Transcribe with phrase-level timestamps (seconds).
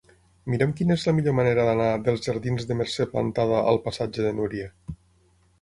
[0.53, 4.33] Mira'm quina és la millor manera d'anar dels jardins de Mercè Plantada al passatge de
[4.43, 4.73] Núria.